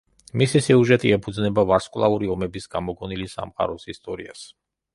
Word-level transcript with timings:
მისი 0.41 0.59
სიუჟეტი 0.67 1.11
ეფუძნება 1.17 1.65
ვარსკვლავური 1.71 2.31
ომების 2.37 2.67
გამოგონილი 2.77 3.31
სამყაროს 3.35 3.87
ისტორიას. 3.95 4.43